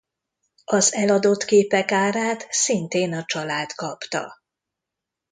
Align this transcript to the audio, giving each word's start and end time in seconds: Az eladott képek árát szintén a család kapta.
Az 0.65 0.93
eladott 0.93 1.43
képek 1.45 1.91
árát 1.91 2.47
szintén 2.51 3.13
a 3.13 3.23
család 3.25 3.71
kapta. 3.73 4.31